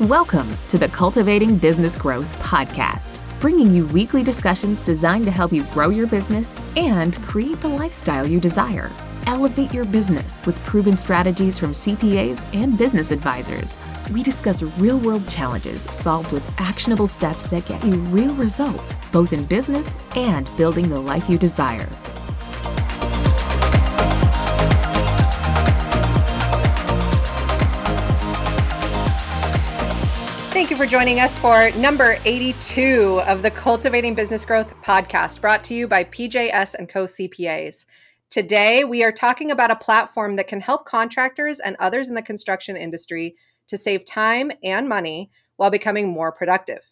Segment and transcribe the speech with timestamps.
[0.00, 5.62] Welcome to the Cultivating Business Growth podcast, bringing you weekly discussions designed to help you
[5.66, 8.90] grow your business and create the lifestyle you desire.
[9.28, 13.78] Elevate your business with proven strategies from CPAs and business advisors.
[14.10, 19.32] We discuss real world challenges solved with actionable steps that get you real results, both
[19.32, 21.88] in business and building the life you desire.
[30.54, 35.64] Thank you for joining us for number 82 of the Cultivating Business Growth podcast brought
[35.64, 37.86] to you by PJS and Co CPAs.
[38.30, 42.22] Today, we are talking about a platform that can help contractors and others in the
[42.22, 43.34] construction industry
[43.66, 46.82] to save time and money while becoming more productive.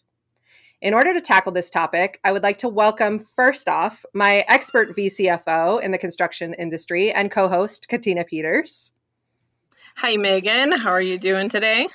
[0.81, 4.93] In order to tackle this topic, I would like to welcome first off my expert
[4.93, 8.91] VCFO in the construction industry and co host, Katina Peters.
[9.95, 10.73] Hi, Megan.
[10.73, 11.87] How are you doing today?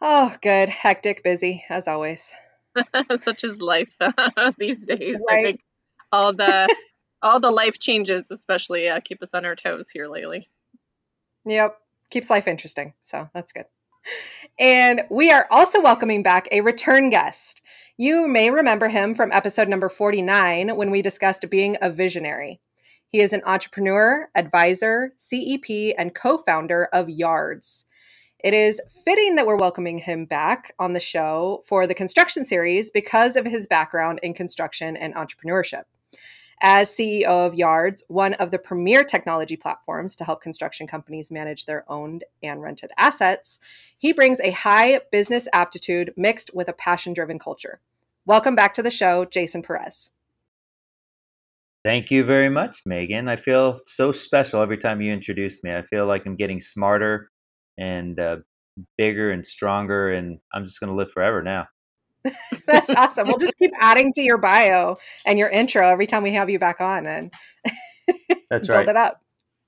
[0.00, 0.68] Oh, good.
[0.68, 2.32] Hectic, busy, as always.
[3.16, 3.96] Such is life
[4.58, 5.22] these days.
[5.28, 5.38] Right.
[5.38, 5.60] I think
[6.12, 6.74] all the
[7.22, 10.48] all the life changes, especially, uh, keep us on our toes here lately.
[11.44, 11.76] Yep,
[12.10, 12.94] keeps life interesting.
[13.02, 13.66] So that's good.
[14.58, 17.60] And we are also welcoming back a return guest.
[17.98, 22.60] You may remember him from episode number 49 when we discussed being a visionary.
[23.08, 27.84] He is an entrepreneur, advisor, CEP, and co founder of Yards.
[28.42, 32.90] It is fitting that we're welcoming him back on the show for the construction series
[32.90, 35.82] because of his background in construction and entrepreneurship.
[36.62, 41.66] As CEO of Yards, one of the premier technology platforms to help construction companies manage
[41.66, 43.58] their owned and rented assets,
[43.98, 47.80] he brings a high business aptitude mixed with a passion driven culture.
[48.24, 50.12] Welcome back to the show, Jason Perez.
[51.84, 53.28] Thank you very much, Megan.
[53.28, 55.74] I feel so special every time you introduce me.
[55.74, 57.30] I feel like I'm getting smarter
[57.80, 58.36] and uh,
[58.96, 61.66] bigger and stronger, and I'm just going to live forever now.
[62.66, 63.28] That's awesome.
[63.28, 66.58] We'll just keep adding to your bio and your intro every time we have you
[66.58, 67.32] back on, and
[68.50, 68.88] that's build right.
[68.88, 69.20] it up.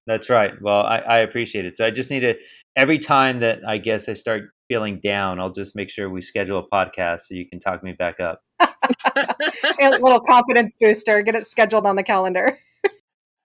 [0.06, 0.52] That's right.
[0.60, 1.76] Well, I, I appreciate it.
[1.76, 2.34] So I just need to
[2.76, 6.58] every time that I guess I start feeling down, I'll just make sure we schedule
[6.58, 8.42] a podcast so you can talk me back up.
[8.60, 11.22] a little confidence booster.
[11.22, 12.58] Get it scheduled on the calendar.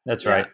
[0.05, 0.47] That's right.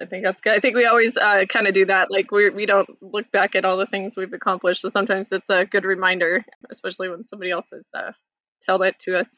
[0.00, 0.54] I think that's good.
[0.54, 2.10] I think we always uh, kind of do that.
[2.10, 4.80] Like we we don't look back at all the things we've accomplished.
[4.80, 8.12] So sometimes it's a good reminder, especially when somebody else has uh,
[8.64, 9.36] told it to us.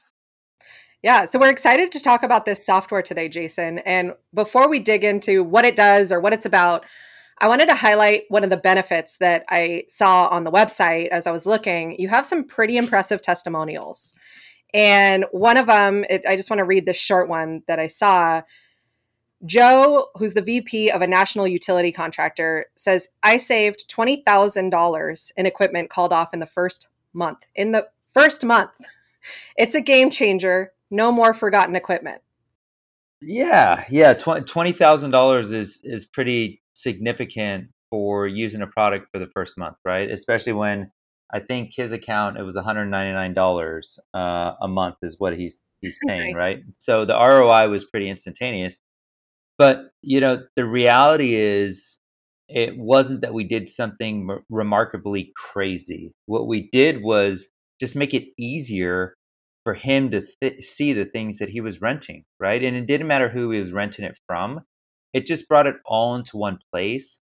[1.03, 3.79] Yeah, so we're excited to talk about this software today, Jason.
[3.81, 6.85] And before we dig into what it does or what it's about,
[7.41, 11.29] I wanted to highlight one of the benefits that I saw on the website as
[11.29, 11.95] I was looking.
[12.01, 14.13] You have some pretty impressive testimonials.
[14.75, 17.87] And one of them, it, I just want to read this short one that I
[17.87, 18.43] saw.
[19.45, 25.91] Joe, who's the VP of a national utility contractor, says, I saved $20,000 in equipment
[25.91, 27.47] called off in the first month.
[27.55, 28.71] In the first month.
[29.59, 30.73] It's a game changer.
[30.91, 32.23] No more forgotten equipment.
[33.21, 34.15] Yeah, yeah.
[34.15, 39.77] Twenty thousand dollars is is pretty significant for using a product for the first month,
[39.85, 40.11] right?
[40.11, 40.91] Especially when
[41.33, 45.17] I think his account it was one hundred ninety nine dollars uh, a month is
[45.19, 46.63] what he's he's paying, right?
[46.79, 48.81] So the ROI was pretty instantaneous.
[49.59, 52.01] But, you know, the reality is
[52.49, 56.13] it wasn't that we did something m- remarkably crazy.
[56.27, 57.49] What we did was
[57.81, 59.17] just make it easier
[59.65, 62.63] for him to th- see the things that he was renting, right?
[62.63, 64.61] And it didn't matter who he was renting it from.
[65.13, 67.21] It just brought it all into one place.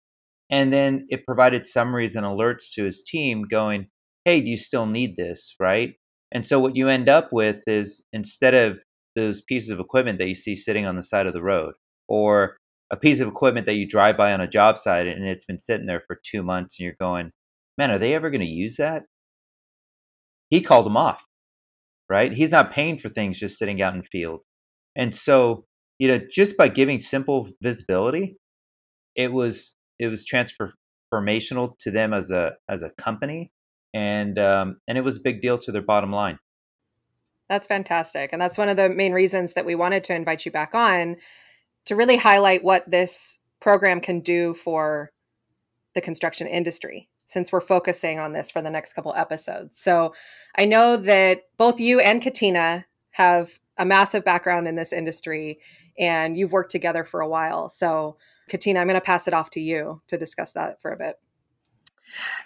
[0.51, 3.89] And then it provided summaries and alerts to his team going,
[4.25, 5.95] hey, do you still need this, right?
[6.33, 8.79] And so what you end up with is instead of
[9.17, 11.75] those pieces of equipment that you see sitting on the side of the road,
[12.09, 12.57] or
[12.91, 15.59] a piece of equipment that you drive by on a job site and it's been
[15.59, 17.31] sitting there for two months and you're going,
[17.77, 19.03] man, are they ever going to use that?
[20.51, 21.23] He called them off,
[22.09, 22.33] right?
[22.33, 24.41] He's not paying for things just sitting out in field.
[24.97, 25.67] And so,
[25.99, 28.37] you know, just by giving simple visibility,
[29.15, 33.53] it was it was transformational to them as a as a company,
[33.93, 36.39] and um, and it was a big deal to their bottom line.
[37.49, 40.53] That's fantastic, and that's one of the main reasons that we wanted to invite you
[40.53, 41.17] back on
[41.87, 45.11] to really highlight what this program can do for
[45.95, 49.81] the construction industry since we're focusing on this for the next couple episodes.
[49.81, 50.15] So
[50.57, 55.61] I know that both you and Katina have a massive background in this industry
[55.99, 57.69] and you've worked together for a while.
[57.69, 58.17] So,
[58.49, 61.17] Katina, I'm going to pass it off to you to discuss that for a bit.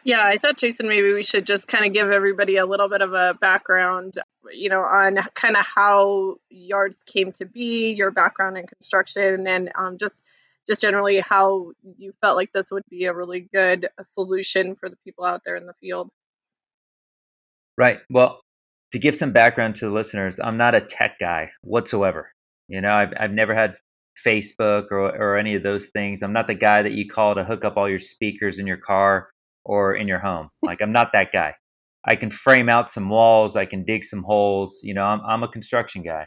[0.05, 3.01] Yeah, I thought Jason maybe we should just kind of give everybody a little bit
[3.01, 4.15] of a background,
[4.53, 9.71] you know, on kind of how yards came to be, your background in construction, and
[9.75, 10.25] um, just
[10.67, 14.97] just generally how you felt like this would be a really good solution for the
[15.05, 16.11] people out there in the field.
[17.77, 17.99] Right.
[18.11, 18.41] Well,
[18.93, 22.31] to give some background to the listeners, I'm not a tech guy whatsoever.
[22.69, 23.77] You know, I've, I've never had
[24.25, 26.23] Facebook or, or any of those things.
[26.23, 28.77] I'm not the guy that you call to hook up all your speakers in your
[28.77, 29.32] car
[29.65, 30.49] or in your home.
[30.63, 31.55] Like, I'm not that guy.
[32.05, 34.81] I can frame out some walls, I can dig some holes.
[34.83, 36.27] You know, I'm, I'm a construction guy.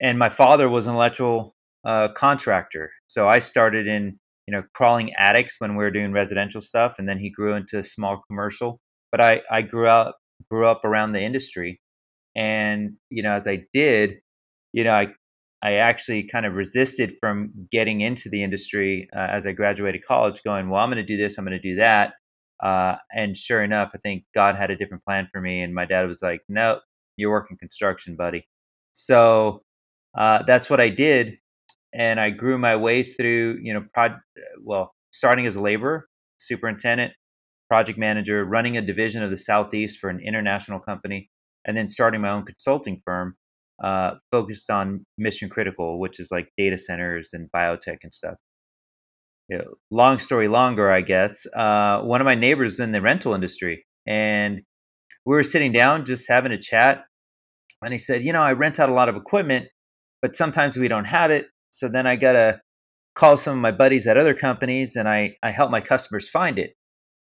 [0.00, 1.54] And my father was an electrical
[1.84, 2.90] uh, contractor.
[3.06, 6.96] So I started in, you know, crawling attics when we were doing residential stuff.
[6.98, 8.80] And then he grew into small commercial.
[9.10, 10.16] But I, I grew up
[10.50, 11.80] grew up around the industry.
[12.36, 14.16] And, you know, as I did,
[14.72, 15.08] you know, I,
[15.62, 20.42] I actually kind of resisted from getting into the industry uh, as I graduated college,
[20.44, 22.12] going, well, I'm going to do this, I'm going to do that.
[22.62, 25.62] Uh, and sure enough, I think God had a different plan for me.
[25.62, 26.80] And my dad was like, no,
[27.16, 28.46] you're working construction, buddy.
[28.92, 29.62] So
[30.16, 31.38] uh, that's what I did.
[31.94, 34.18] And I grew my way through, you know, prod,
[34.62, 36.08] well, starting as a laborer,
[36.38, 37.12] superintendent,
[37.68, 41.30] project manager, running a division of the Southeast for an international company,
[41.66, 43.34] and then starting my own consulting firm
[43.82, 48.36] uh, focused on mission critical, which is like data centers and biotech and stuff.
[49.48, 51.46] You know, long story longer, I guess.
[51.54, 54.62] Uh, one of my neighbors in the rental industry, and
[55.26, 57.04] we were sitting down just having a chat,
[57.82, 59.68] and he said, "You know, I rent out a lot of equipment,
[60.22, 61.48] but sometimes we don't have it.
[61.70, 62.60] So then I gotta
[63.14, 66.58] call some of my buddies at other companies, and I I help my customers find
[66.58, 66.74] it."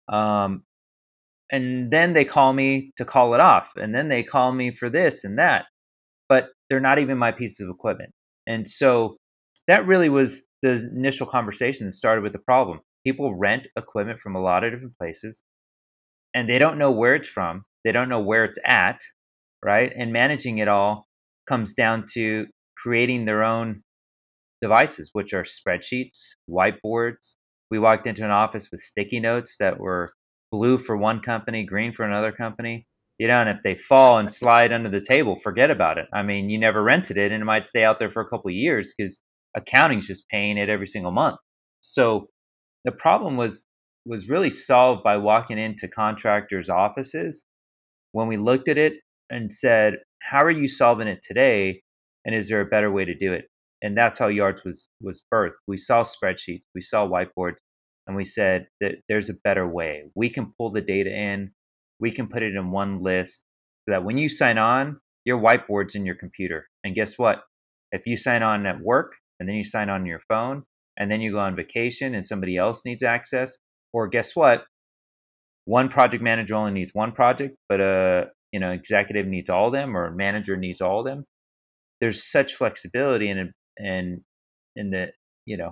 [0.09, 0.63] Um,
[1.51, 4.89] and then they call me to call it off, and then they call me for
[4.89, 5.65] this and that,
[6.29, 8.13] but they're not even my piece of equipment.
[8.47, 9.17] And so
[9.67, 12.79] that really was the initial conversation that started with the problem.
[13.05, 15.43] People rent equipment from a lot of different places,
[16.33, 19.01] and they don't know where it's from, they don't know where it's at,
[19.63, 19.91] right?
[19.95, 21.07] And managing it all
[21.47, 23.83] comes down to creating their own
[24.61, 26.19] devices, which are spreadsheets,
[26.49, 27.35] whiteboards,
[27.73, 30.13] we walked into an office with sticky notes that were
[30.51, 32.85] blue for one company, green for another company.
[33.17, 36.05] You know, and if they fall and slide under the table, forget about it.
[36.13, 38.49] I mean, you never rented it, and it might stay out there for a couple
[38.49, 39.23] of years because
[39.55, 41.39] accounting's just paying it every single month.
[41.81, 42.29] So
[42.85, 43.65] the problem was
[44.05, 47.45] was really solved by walking into contractors' offices
[48.11, 48.95] when we looked at it
[49.29, 51.81] and said, "How are you solving it today?
[52.25, 53.47] And is there a better way to do it?"
[53.83, 55.53] and that's how Yards was was birthed.
[55.67, 57.57] We saw spreadsheets, we saw whiteboards,
[58.07, 60.05] and we said that there's a better way.
[60.15, 61.51] We can pull the data in,
[61.99, 63.43] we can put it in one list,
[63.85, 66.69] so that when you sign on, your whiteboard's in your computer.
[66.83, 67.43] And guess what?
[67.91, 70.63] If you sign on at work, and then you sign on your phone,
[70.97, 73.57] and then you go on vacation, and somebody else needs access,
[73.91, 74.65] or guess what?
[75.65, 79.73] One project manager only needs one project, but a you know executive needs all of
[79.73, 81.25] them, or a manager needs all of them.
[82.01, 84.21] There's such flexibility and and
[84.75, 85.07] in the
[85.45, 85.71] you know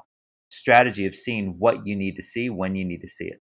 [0.49, 3.39] strategy of seeing what you need to see when you need to see it.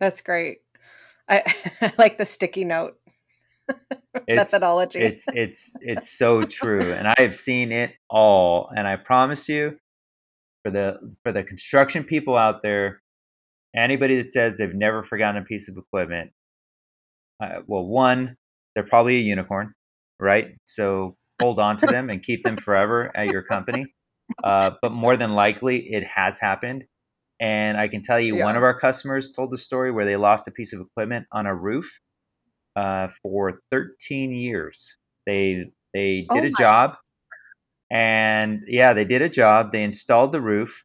[0.00, 0.58] That's great.
[1.28, 1.42] I,
[1.80, 2.98] I like the sticky note
[4.28, 5.00] methodology.
[5.00, 8.70] It's it's it's so true, and I have seen it all.
[8.74, 9.78] And I promise you,
[10.64, 13.00] for the for the construction people out there,
[13.74, 16.30] anybody that says they've never forgotten a piece of equipment,
[17.42, 18.36] uh, well, one,
[18.74, 19.74] they're probably a unicorn,
[20.20, 20.56] right?
[20.64, 23.86] So hold on to them and keep them forever at your company.
[24.42, 26.84] Uh, but more than likely, it has happened.
[27.40, 28.44] And I can tell you, yeah.
[28.44, 31.46] one of our customers told the story where they lost a piece of equipment on
[31.46, 31.92] a roof
[32.76, 34.96] uh, for 13 years.
[35.26, 36.94] They they did oh a job,
[37.90, 39.72] and yeah, they did a job.
[39.72, 40.82] They installed the roof.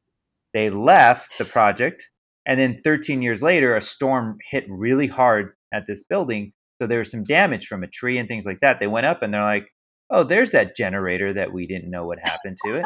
[0.53, 2.07] They left the project,
[2.45, 6.53] and then 13 years later, a storm hit really hard at this building.
[6.81, 8.79] So there was some damage from a tree and things like that.
[8.79, 9.67] They went up and they're like,
[10.09, 12.85] oh, there's that generator that we didn't know what happened to it,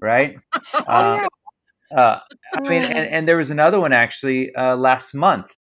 [0.00, 0.36] right?
[0.74, 1.26] oh, uh,
[1.90, 2.00] yeah.
[2.00, 2.18] uh,
[2.54, 5.52] I mean, and, and, there was another one actually uh, last month.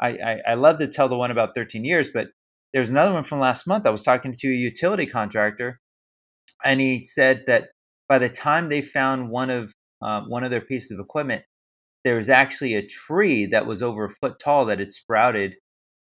[0.00, 2.28] I, I, I love to tell the one about 13 years, but
[2.72, 3.86] there's another one from last month.
[3.86, 5.80] I was talking to a utility contractor,
[6.64, 7.68] and he said that
[8.08, 11.42] by the time they found one of uh, one of their pieces of equipment,
[12.04, 15.54] there was actually a tree that was over a foot tall that had sprouted.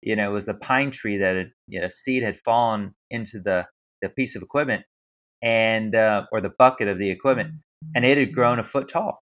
[0.02, 3.40] You know, it was a pine tree that had, you know, seed had fallen into
[3.40, 3.66] the
[4.02, 4.84] the piece of equipment
[5.42, 7.56] and uh, or the bucket of the equipment,
[7.96, 9.22] and it had grown a foot tall.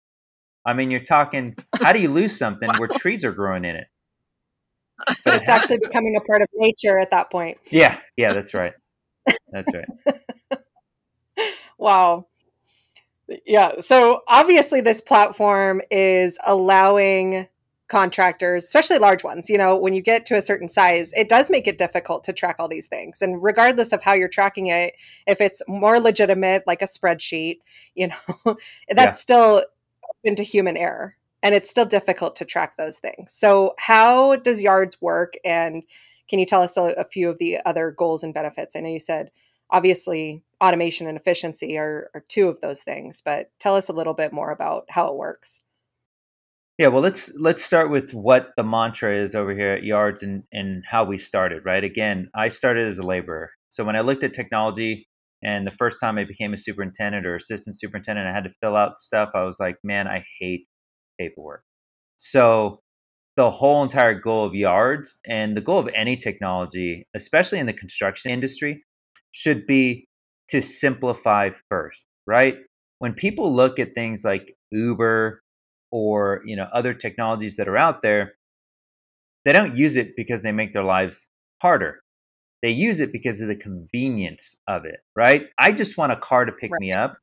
[0.66, 1.56] I mean, you're talking.
[1.76, 2.76] How do you lose something wow.
[2.78, 3.88] where trees are growing in it?
[5.20, 7.58] So it's actually becoming a part of nature at that point.
[7.70, 8.74] Yeah, yeah, that's right.
[9.52, 10.60] That's right.
[11.78, 12.28] wow.
[13.46, 13.80] Yeah.
[13.80, 17.48] So obviously, this platform is allowing
[17.92, 21.52] contractors, especially large ones, you know, when you get to a certain size, it does
[21.52, 23.22] make it difficult to track all these things.
[23.22, 24.94] And regardless of how you're tracking it,
[25.28, 27.60] if it's more legitimate, like a spreadsheet,
[27.94, 28.16] you know,
[28.90, 29.12] that's yeah.
[29.12, 29.66] still
[30.24, 33.34] into human error and it's still difficult to track those things.
[33.34, 35.34] So, how does Yards work?
[35.44, 35.84] And
[36.30, 38.76] can you tell us a, a few of the other goals and benefits?
[38.76, 39.32] I know you said
[39.70, 44.14] obviously automation and efficiency are, are two of those things, but tell us a little
[44.14, 45.62] bit more about how it works.
[46.78, 50.44] Yeah, well, let's let's start with what the mantra is over here at Yards and
[50.52, 51.64] and how we started.
[51.66, 51.84] Right.
[51.84, 55.08] Again, I started as a laborer, so when I looked at technology,
[55.44, 58.76] and the first time I became a superintendent or assistant superintendent, I had to fill
[58.76, 59.30] out stuff.
[59.36, 60.68] I was like, man, I hate
[61.20, 61.64] paperwork.
[62.18, 62.82] So
[63.38, 67.74] the whole entire goal of Yards and the goal of any technology, especially in the
[67.74, 68.84] construction industry,
[69.32, 70.08] should be
[70.50, 72.58] to simplify first, right?
[73.00, 75.42] When people look at things like Uber
[75.92, 78.34] or you know other technologies that are out there
[79.46, 81.28] they don't use it because they make their lives
[81.62, 82.02] harder
[82.62, 86.46] they use it because of the convenience of it right i just want a car
[86.46, 86.80] to pick right.
[86.80, 87.18] me up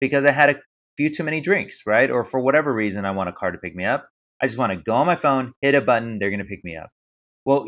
[0.00, 0.56] because i had a
[0.96, 2.10] few too many drinks right?
[2.10, 4.08] Or for whatever reason i want a car to pick me up.
[4.42, 6.64] I just want to go on my phone hit a button they're going to pick
[6.64, 6.90] me up.
[7.44, 7.66] Well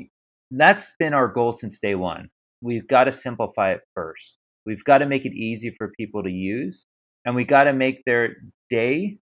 [0.51, 2.29] that's been our goal since day one.
[2.63, 4.39] We've got to simplify it first.
[4.67, 6.87] We've got to make it easy for people to use
[7.25, 8.37] and we got to make their
[8.71, 9.19] day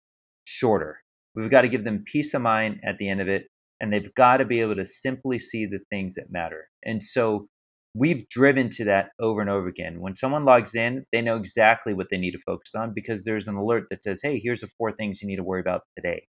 [0.45, 1.01] shorter.
[1.35, 3.47] We've got to give them peace of mind at the end of it,
[3.81, 6.69] and they've got to be able to simply see the things that matter.
[6.85, 7.49] And so
[7.97, 10.01] we've driven to that over and over again.
[10.01, 13.49] When someone logs in, they know exactly what they need to focus on because there's
[13.49, 16.27] an alert that says, hey, here's the four things you need to worry about today.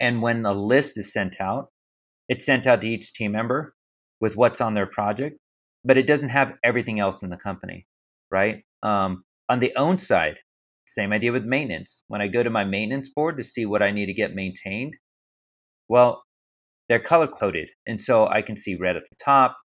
[0.00, 1.68] And when a list is sent out,
[2.28, 3.74] it's sent out to each team member
[4.20, 5.38] with what's on their project,
[5.84, 7.86] but it doesn't have everything else in the company,
[8.30, 8.64] right?
[8.82, 10.36] Um, on the own side,
[10.86, 12.02] same idea with maintenance.
[12.08, 14.94] When I go to my maintenance board to see what I need to get maintained,
[15.88, 16.22] well,
[16.88, 17.68] they're color coded.
[17.86, 19.56] And so I can see red at the top,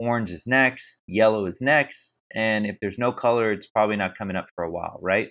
[0.00, 2.22] orange is next, yellow is next.
[2.34, 5.28] And if there's no color, it's probably not coming up for a while, right?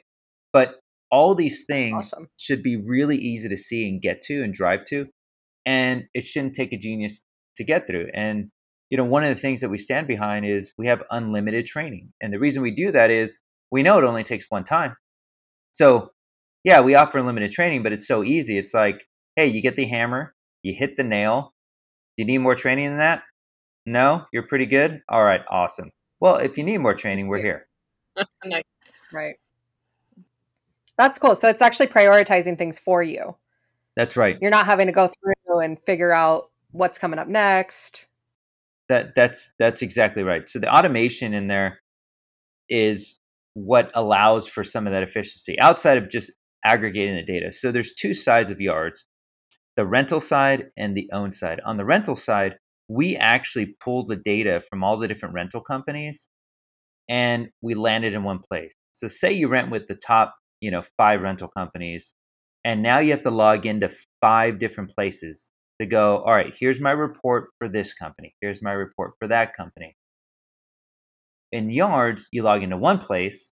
[0.54, 0.76] But
[1.12, 2.30] all these things awesome.
[2.38, 5.08] should be really easy to see and get to and drive to.
[5.66, 7.26] And it shouldn't take a genius
[7.58, 8.10] to get through.
[8.14, 8.50] And,
[8.90, 12.14] you know, one of the things that we stand behind is we have unlimited training.
[12.22, 13.40] And the reason we do that is
[13.72, 14.96] we know it only takes one time.
[15.72, 16.12] So,
[16.64, 18.58] yeah, we offer unlimited training, but it's so easy.
[18.58, 19.02] It's like,
[19.36, 21.54] hey, you get the hammer, you hit the nail.
[22.18, 23.24] Do you need more training than that?
[23.90, 25.02] No, you're pretty good.
[25.10, 25.90] All right, awesome.
[26.20, 27.68] Well, if you need more training, we're here.
[28.46, 28.64] nice.
[29.12, 29.34] Right.
[30.96, 31.36] That's cool.
[31.36, 33.36] So it's actually prioritizing things for you.
[33.96, 34.38] That's right.
[34.40, 38.06] You're not having to go through and figure out what's coming up next.
[38.90, 40.48] That that's that's exactly right.
[40.48, 41.80] So the automation in there
[42.70, 43.18] is
[43.56, 46.32] what allows for some of that efficiency outside of just
[46.64, 47.52] aggregating the data.
[47.52, 49.06] So there's two sides of yards
[49.76, 51.60] the rental side and the own side.
[51.66, 52.58] On the rental side,
[52.90, 56.30] we actually pulled the data from all the different rental companies
[57.10, 58.74] and we landed in one place.
[58.94, 62.14] So say you rent with the top, you know, five rental companies
[62.66, 63.92] and now you have to log into
[64.22, 68.36] five different places to go, all right, here's my report for this company.
[68.42, 69.96] Here's my report for that company
[71.54, 73.52] in yards, you log into one place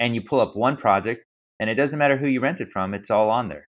[0.00, 1.24] and you pull up one project,
[1.60, 3.68] and it doesn't matter who you rent it from, it's all on there,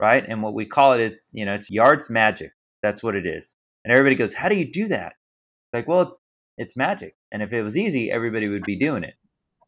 [0.00, 0.24] right?
[0.28, 2.52] And what we call it, it's you know, it's yards magic.
[2.82, 3.56] That's what it is.
[3.84, 6.20] And everybody goes, "How do you do that?" It's like, well,
[6.58, 7.14] it's magic.
[7.30, 9.14] And if it was easy, everybody would be doing it,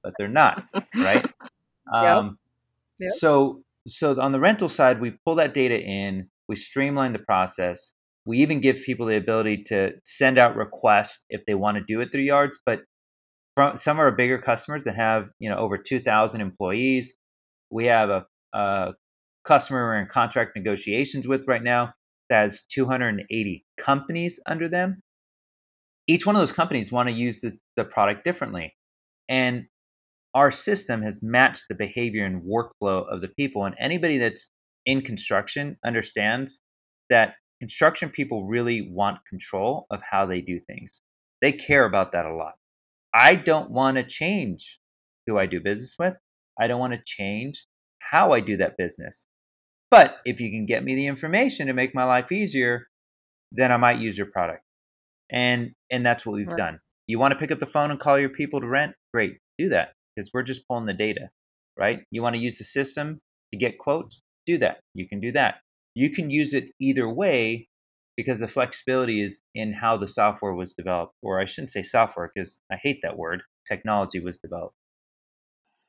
[0.03, 0.65] but they're not,
[0.97, 1.27] right?
[1.93, 2.39] Um,
[2.99, 3.13] yep.
[3.19, 7.93] So, so on the rental side, we pull that data in, we streamline the process.
[8.25, 12.01] We even give people the ability to send out requests if they want to do
[12.01, 12.85] it through yards, but
[13.55, 17.15] from some of our bigger customers that have you know over 2,000 employees.
[17.71, 18.95] We have a, a
[19.45, 21.93] customer we're in contract negotiations with right now
[22.31, 25.03] that has 280 companies under them.
[26.07, 28.75] Each one of those companies want to use the, the product differently,
[29.29, 29.67] and
[30.35, 33.65] our system has matched the behavior and workflow of the people.
[33.65, 34.51] And anybody that's
[34.85, 36.61] in construction understands
[37.09, 41.01] that construction people really want control of how they do things.
[41.41, 42.55] They care about that a lot.
[43.15, 44.81] I don't want to change
[45.27, 46.15] who I do business with.
[46.59, 47.65] I don't want to change
[48.01, 49.27] how I do that business.
[49.95, 52.89] But if you can get me the information to make my life easier,
[53.53, 54.65] then I might use your product.
[55.31, 56.57] And and that's what we've right.
[56.57, 56.81] done.
[57.07, 58.97] You want to pick up the phone and call your people to rent?
[59.13, 61.31] Great, do that because we're just pulling the data,
[61.79, 62.01] right?
[62.11, 63.21] You want to use the system
[63.53, 64.25] to get quotes?
[64.47, 64.81] Do that.
[64.95, 65.61] You can do that.
[65.95, 67.69] You can use it either way
[68.17, 72.33] because the flexibility is in how the software was developed, or I shouldn't say software
[72.35, 73.43] because I hate that word.
[73.69, 74.75] Technology was developed.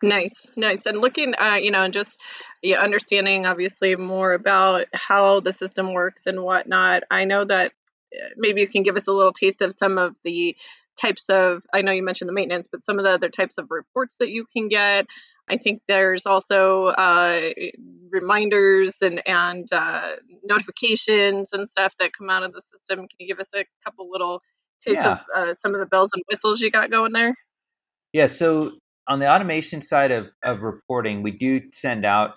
[0.04, 0.86] Nice, nice.
[0.86, 2.22] And looking at, you know, and just
[2.62, 7.04] yeah, understanding obviously more about how the system works and whatnot.
[7.10, 7.72] I know that
[8.14, 10.56] uh, maybe you can give us a little taste of some of the
[11.00, 13.72] types of, I know you mentioned the maintenance, but some of the other types of
[13.72, 15.08] reports that you can get.
[15.48, 17.50] I think there's also uh,
[18.10, 23.00] reminders and, and uh, notifications and stuff that come out of the system.
[23.00, 24.42] Can you give us a couple little
[24.82, 25.20] taste Yeah.
[25.36, 27.36] of uh, some of the bells and whistles you got going there?
[28.12, 28.72] Yeah, so
[29.08, 32.36] on the automation side of, of reporting, we do send out,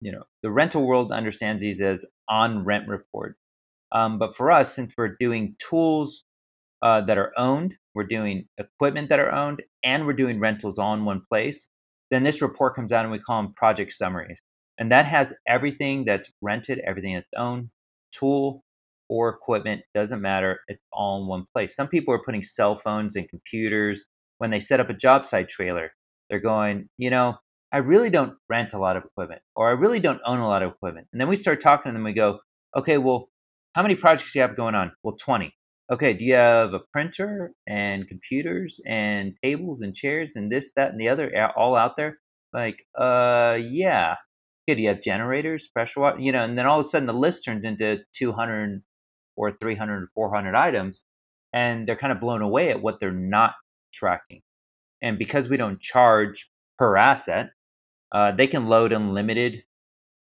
[0.00, 3.36] you know, the rental world understands these as on rent report.
[3.92, 6.24] Um, but for us, since we're doing tools
[6.82, 10.94] uh, that are owned, we're doing equipment that are owned, and we're doing rentals all
[10.94, 11.68] in one place,
[12.10, 14.38] then this report comes out and we call them project summaries.
[14.78, 17.70] And that has everything that's rented, everything that's owned,
[18.12, 18.64] tool
[19.08, 20.60] or equipment, doesn't matter.
[20.68, 21.76] It's all in one place.
[21.76, 24.04] Some people are putting cell phones and computers
[24.38, 25.92] when they set up a job site trailer.
[26.30, 27.36] They're going, you know,
[27.72, 30.62] I really don't rent a lot of equipment or I really don't own a lot
[30.62, 31.08] of equipment.
[31.12, 32.04] And then we start talking to them.
[32.04, 32.40] We go,
[32.76, 33.28] okay, well,
[33.74, 34.92] how many projects do you have going on?
[35.02, 35.52] Well, 20.
[35.92, 40.92] Okay, do you have a printer and computers and tables and chairs and this, that,
[40.92, 42.18] and the other all out there?
[42.52, 44.16] Like, uh, yeah.
[44.66, 46.20] Okay, do you have generators, pressure water?
[46.20, 48.82] You know, and then all of a sudden the list turns into 200
[49.36, 51.04] or 300 or 400 items
[51.52, 53.54] and they're kind of blown away at what they're not
[53.92, 54.42] tracking.
[55.04, 57.50] And because we don't charge per asset,
[58.12, 59.62] uh, they can load unlimited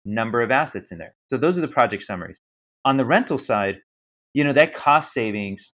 [0.06, 1.14] number of assets in there.
[1.30, 2.40] So those are the project summaries.
[2.86, 3.80] On the rental side,
[4.32, 5.74] you know, that cost savings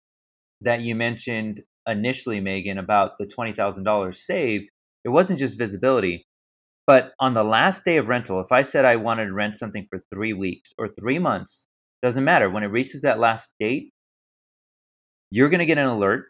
[0.62, 4.68] that you mentioned initially, Megan, about the $20,000 saved,
[5.04, 6.26] it wasn't just visibility.
[6.86, 9.86] But on the last day of rental, if I said I wanted to rent something
[9.90, 11.66] for three weeks or three months,
[12.02, 12.50] doesn't matter.
[12.50, 13.92] When it reaches that last date,
[15.30, 16.26] you're going to get an alert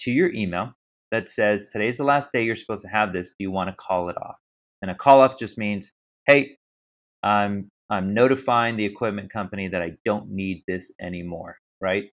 [0.00, 0.72] to your email
[1.12, 3.28] that says today's the last day you're supposed to have this.
[3.28, 4.36] Do you want to call it off?
[4.80, 5.92] And a call off just means,
[6.26, 6.56] hey,
[7.22, 12.04] I'm I'm notifying the equipment company that I don't need this anymore, right?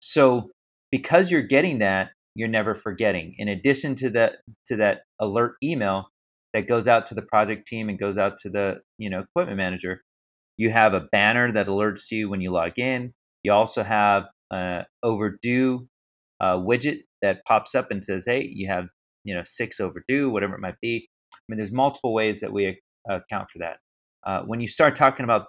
[0.00, 0.50] So
[0.90, 3.36] because you're getting that, you're never forgetting.
[3.38, 6.08] In addition to that to that alert email
[6.52, 9.56] that goes out to the project team and goes out to the you know equipment
[9.56, 10.02] manager,
[10.56, 13.14] you have a banner that alerts you when you log in.
[13.44, 15.86] You also have uh, overdue
[16.40, 18.86] uh, widget that pops up and says, "Hey, you have
[19.24, 22.80] you know six overdue, whatever it might be." I mean, there's multiple ways that we
[23.10, 23.78] uh, account for that.
[24.26, 25.46] Uh, when you start talking about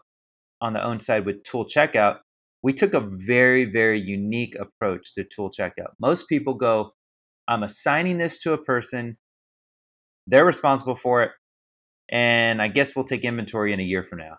[0.61, 2.19] on the own side with tool checkout,
[2.63, 5.93] we took a very very unique approach to tool checkout.
[5.99, 6.91] Most people go,
[7.47, 9.17] "I'm assigning this to a person.
[10.27, 11.31] They're responsible for it,
[12.09, 14.37] and I guess we'll take inventory in a year from now."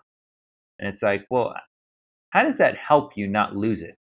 [0.79, 1.55] And it's like, well,
[2.31, 3.97] how does that help you not lose it?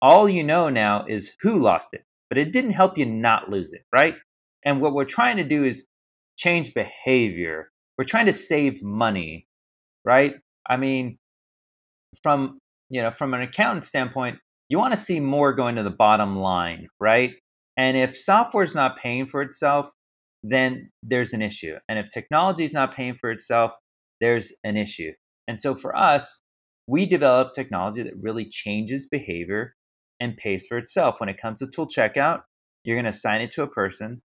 [0.00, 3.72] All you know now is who lost it, but it didn't help you not lose
[3.72, 4.14] it, right?
[4.64, 5.86] And what we're trying to do is
[6.36, 7.70] change behavior.
[7.96, 9.46] We're trying to save money,
[10.04, 10.34] right?
[10.68, 11.18] I mean,
[12.22, 12.58] from
[12.90, 14.38] you know, from an accountant standpoint,
[14.68, 17.34] you want to see more going to the bottom line, right?
[17.76, 19.92] And if software's not paying for itself,
[20.42, 21.76] then there's an issue.
[21.88, 23.74] And if technology is not paying for itself,
[24.20, 25.12] there's an issue.
[25.46, 26.40] And so for us,
[26.86, 29.74] we develop technology that really changes behavior
[30.20, 31.20] and pays for itself.
[31.20, 32.42] When it comes to tool checkout,
[32.84, 34.22] you're going to assign it to a person.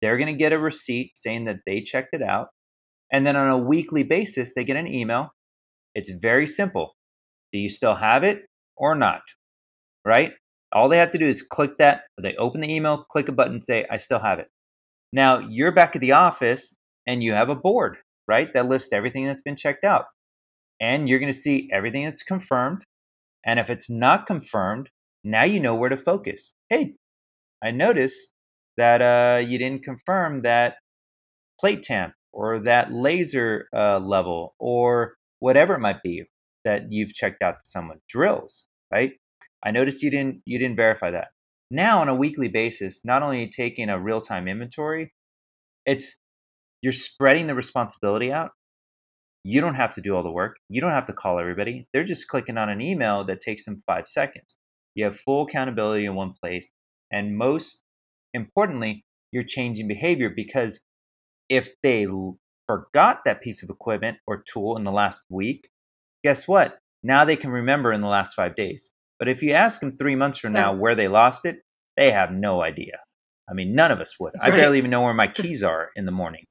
[0.00, 2.48] They're going to get a receipt saying that they checked it out.
[3.12, 5.30] And then on a weekly basis, they get an email.
[5.94, 6.94] It's very simple.
[7.52, 8.42] Do you still have it
[8.76, 9.22] or not?
[10.04, 10.32] Right?
[10.72, 12.02] All they have to do is click that.
[12.20, 14.48] They open the email, click a button, say, I still have it.
[15.12, 16.74] Now you're back at the office
[17.06, 18.52] and you have a board, right?
[18.52, 20.06] That lists everything that's been checked out.
[20.80, 22.82] And you're going to see everything that's confirmed.
[23.46, 24.90] And if it's not confirmed,
[25.24, 26.54] now you know where to focus.
[26.68, 26.94] Hey,
[27.62, 28.30] I noticed
[28.76, 30.76] that uh, you didn't confirm that
[31.58, 36.24] plate tamp or that laser uh, level or whatever it might be
[36.64, 38.00] that you've checked out to someone.
[38.08, 39.12] Drills, right?
[39.64, 41.28] I noticed you didn't you didn't verify that.
[41.70, 45.12] Now on a weekly basis, not only taking a real-time inventory,
[45.86, 46.18] it's
[46.82, 48.50] you're spreading the responsibility out.
[49.42, 50.56] You don't have to do all the work.
[50.68, 51.86] You don't have to call everybody.
[51.92, 54.56] They're just clicking on an email that takes them 5 seconds.
[54.94, 56.70] You have full accountability in one place
[57.12, 57.84] and most
[58.32, 60.80] importantly, you're changing behavior because
[61.48, 62.06] if they
[62.66, 65.68] forgot that piece of equipment or tool in the last week,
[66.22, 66.78] guess what?
[67.02, 68.90] Now they can remember in the last five days.
[69.18, 71.58] But if you ask them three months from now where they lost it,
[71.96, 72.98] they have no idea.
[73.48, 74.32] I mean, none of us would.
[74.40, 76.44] I barely even know where my keys are in the morning.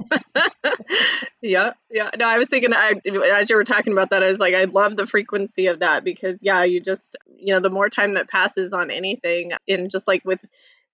[1.42, 2.10] yeah, yeah.
[2.18, 2.94] No, I was thinking I,
[3.34, 6.04] as you were talking about that, I was like, I love the frequency of that
[6.04, 10.08] because, yeah, you just, you know, the more time that passes on anything, and just
[10.08, 10.44] like with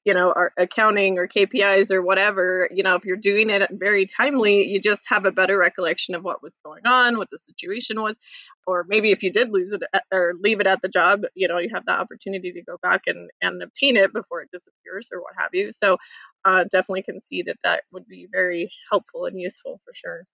[0.05, 4.05] you know, our accounting or KPIs or whatever, you know, if you're doing it very
[4.05, 8.03] timely, you just have a better recollection of what was going on, what the situation
[8.03, 8.19] was,
[8.67, 11.47] or maybe if you did lose it at, or leave it at the job, you
[11.47, 15.09] know, you have the opportunity to go back and, and obtain it before it disappears
[15.13, 15.71] or what have you.
[15.71, 15.99] So
[16.45, 20.25] uh, definitely can see that that would be very helpful and useful for sure.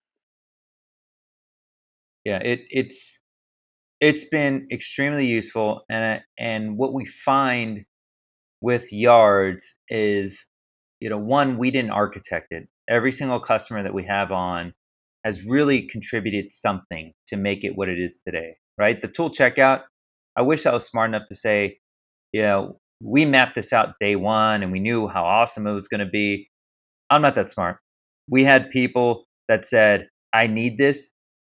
[2.24, 3.20] Yeah, it, it's
[4.00, 7.84] it's been extremely useful, and and what we find
[8.60, 10.46] with yards is,
[11.00, 12.68] you know, one, we didn't architect it.
[12.88, 14.74] Every single customer that we have on
[15.24, 19.00] has really contributed something to make it what it is today, right?
[19.00, 19.82] The tool checkout,
[20.36, 21.78] I wish I was smart enough to say,
[22.32, 25.88] you know, we mapped this out day one and we knew how awesome it was
[25.88, 26.48] going to be.
[27.10, 27.78] I'm not that smart.
[28.30, 31.10] We had people that said, I need this,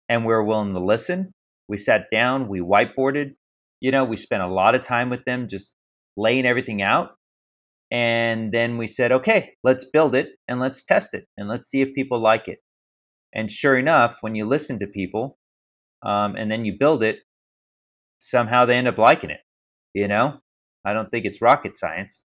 [0.09, 1.33] and we we're willing to listen.
[1.69, 3.33] We sat down, we whiteboarded,
[3.81, 5.75] you know, we spent a lot of time with them just
[6.17, 7.11] laying everything out.
[7.91, 11.83] And then we said, okay, let's build it and let's test it and let's see
[11.83, 12.59] if people like it.
[13.35, 15.39] And sure enough, when you listen to people
[16.05, 17.19] um, and then you build it,
[18.19, 19.41] somehow they end up liking it.
[19.95, 20.41] You know,
[20.87, 22.25] I don't think it's rocket science,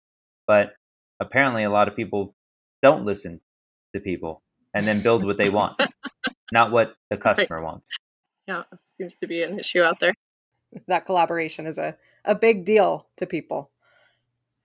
[0.47, 0.75] but
[1.19, 2.35] apparently a lot of people
[2.83, 3.40] don't listen
[3.95, 5.81] to people and then build what they want,
[6.53, 7.64] not what the customer right.
[7.64, 7.88] wants.
[8.47, 10.14] Yeah, seems to be an issue out there.
[10.88, 13.71] That collaboration is a, a big deal to people.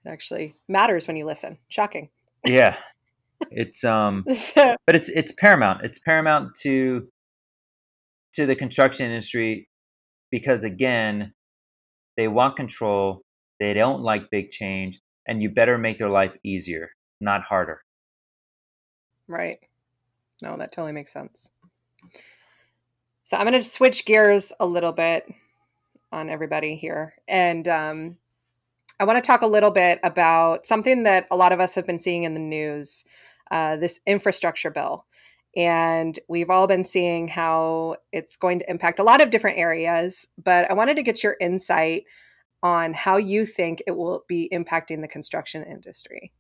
[0.04, 1.60] It actually matters when you listen.
[1.67, 2.10] Shocking.
[2.45, 2.75] Yeah.
[3.52, 5.86] It's um so, but it's it's paramount.
[5.86, 7.08] It's paramount to
[8.34, 9.69] to the construction industry
[10.30, 11.34] because again,
[12.17, 13.21] they want control,
[13.59, 17.81] they don't like big change, and you better make their life easier, not harder.
[19.27, 19.59] Right.
[20.41, 21.49] No, that totally makes sense.
[23.25, 25.31] So I'm going to switch gears a little bit
[26.11, 27.13] on everybody here.
[27.27, 28.17] And um,
[28.99, 31.85] I want to talk a little bit about something that a lot of us have
[31.85, 33.03] been seeing in the news
[33.51, 35.05] uh, this infrastructure bill.
[35.55, 40.27] And we've all been seeing how it's going to impact a lot of different areas.
[40.43, 42.05] But I wanted to get your insight
[42.61, 46.31] on how you think it will be impacting the construction industry.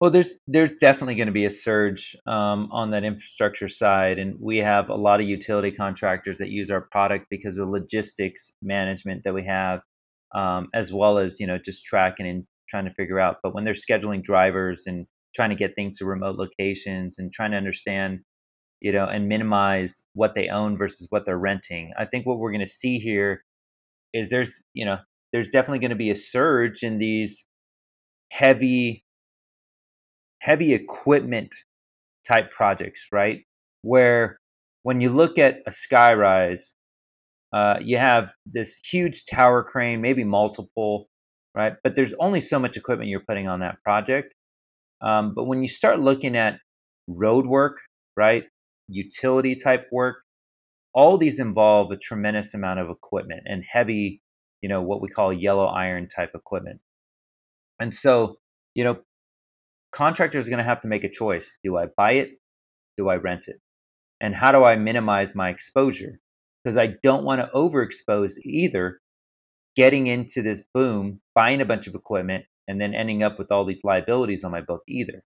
[0.00, 4.36] Well, there's there's definitely going to be a surge um, on that infrastructure side, and
[4.40, 9.24] we have a lot of utility contractors that use our product because of logistics management
[9.24, 9.80] that we have,
[10.36, 13.38] um, as well as you know just tracking and trying to figure out.
[13.42, 17.50] But when they're scheduling drivers and trying to get things to remote locations and trying
[17.50, 18.20] to understand,
[18.80, 22.52] you know, and minimize what they own versus what they're renting, I think what we're
[22.52, 23.42] going to see here
[24.18, 24.98] is there's you know
[25.32, 27.46] there's definitely going to be a surge in these
[28.30, 29.04] heavy
[30.40, 31.54] heavy equipment
[32.26, 33.44] type projects, right?
[33.82, 34.38] Where
[34.82, 36.70] when you look at a skyrise,
[37.52, 41.08] uh, you have this huge tower crane, maybe multiple,
[41.54, 41.74] right?
[41.82, 44.34] But there's only so much equipment you're putting on that project.
[45.00, 46.58] Um, but when you start looking at
[47.06, 47.78] road work,
[48.16, 48.44] right,
[48.88, 50.16] utility type work,
[50.94, 54.22] all these involve a tremendous amount of equipment and heavy,
[54.60, 56.80] you know, what we call yellow iron type equipment.
[57.80, 58.38] And so,
[58.74, 58.98] you know,
[59.92, 61.58] contractors are going to have to make a choice.
[61.62, 62.30] Do I buy it?
[62.96, 63.60] Do I rent it?
[64.20, 66.20] And how do I minimize my exposure?
[66.64, 69.00] Because I don't want to overexpose either
[69.76, 73.64] getting into this boom, buying a bunch of equipment, and then ending up with all
[73.64, 75.22] these liabilities on my book either.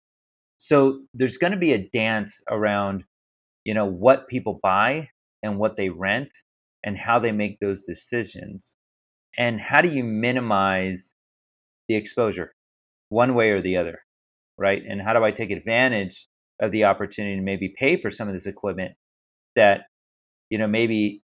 [0.59, 3.05] So there's going to be a dance around,
[3.65, 5.09] you know, what people buy
[5.43, 6.31] and what they rent
[6.85, 8.77] and how they make those decisions.
[9.39, 11.15] And how do you minimize
[11.89, 12.55] the exposure
[13.11, 14.01] one way or the other?
[14.59, 14.83] right?
[14.89, 16.29] And how do I take advantage
[16.61, 18.95] of the opportunity to maybe pay for some of this equipment
[19.57, 19.83] that,
[20.51, 21.23] you know, maybe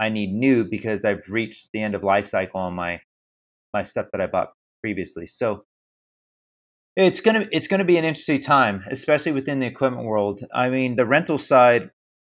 [0.00, 3.00] I need new because I've reached the end of life cycle on my
[3.74, 5.26] my stuff that I bought previously.
[5.26, 5.64] So
[6.96, 10.42] it's gonna it's gonna be an interesting time, especially within the equipment world.
[10.54, 11.90] I mean, the rental side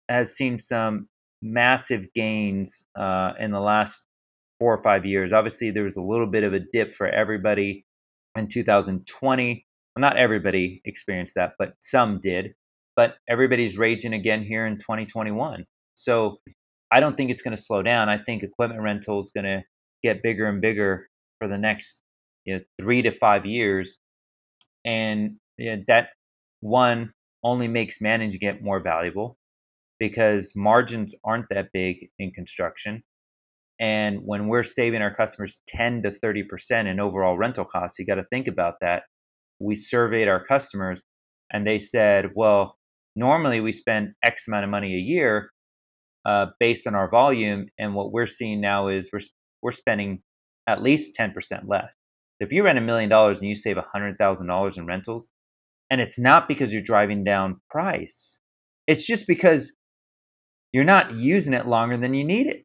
[0.08, 1.08] has seen some
[1.42, 4.06] massive gains uh, in the last
[4.58, 5.32] four or five years.
[5.32, 7.84] Obviously, there was a little bit of a dip for everybody
[8.36, 9.66] in 2020
[9.96, 12.54] not everybody experienced that, but some did.
[12.94, 15.64] But everybody's raging again here in 2021.
[15.94, 16.38] So
[16.90, 18.08] I don't think it's going to slow down.
[18.08, 19.62] I think equipment rental is going to
[20.02, 22.02] get bigger and bigger for the next
[22.44, 23.98] you know, three to five years.
[24.84, 26.10] And you know, that
[26.60, 29.35] one only makes managing it more valuable
[29.98, 33.02] because margins aren't that big in construction.
[33.78, 38.14] And when we're saving our customers 10 to 30% in overall rental costs, you got
[38.14, 39.02] to think about that
[39.58, 41.02] we surveyed our customers
[41.52, 42.76] and they said, well,
[43.14, 45.50] normally we spend X amount of money a year
[46.24, 47.66] uh, based on our volume.
[47.78, 49.20] And what we're seeing now is we're,
[49.62, 50.22] we're spending
[50.66, 51.34] at least 10%
[51.66, 51.94] less.
[52.40, 55.30] If you rent a million dollars and you save a hundred thousand dollars in rentals,
[55.90, 58.40] and it's not because you're driving down price,
[58.86, 59.72] it's just because
[60.72, 62.64] you're not using it longer than you need it,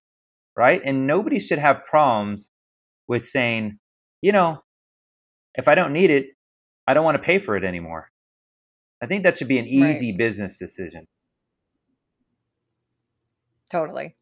[0.55, 0.81] right?
[0.83, 2.51] And nobody should have problems
[3.07, 3.79] with saying,
[4.21, 4.63] you know,
[5.55, 6.27] if I don't need it,
[6.87, 8.09] I don't want to pay for it anymore.
[9.01, 10.17] I think that should be an easy right.
[10.17, 11.07] business decision.
[13.69, 14.15] Totally.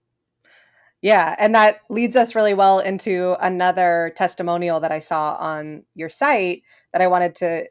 [1.02, 6.10] Yeah, and that leads us really well into another testimonial that I saw on your
[6.10, 7.66] site that I wanted to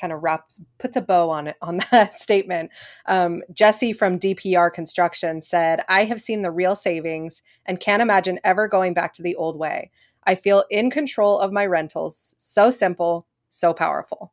[0.00, 2.70] kind of wraps puts a bow on it on that statement.
[3.06, 8.40] Um, Jesse from DPR Construction said, "I have seen the real savings and can't imagine
[8.44, 9.90] ever going back to the old way.
[10.24, 12.34] I feel in control of my rentals.
[12.38, 14.32] So simple, so powerful."